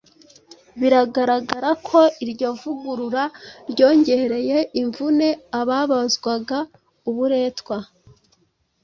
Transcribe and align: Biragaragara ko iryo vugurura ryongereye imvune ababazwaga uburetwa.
Biragaragara 0.79 1.69
ko 1.87 1.99
iryo 2.23 2.49
vugurura 2.59 3.23
ryongereye 3.71 4.57
imvune 4.81 5.27
ababazwaga 5.59 6.57
uburetwa. 7.09 7.77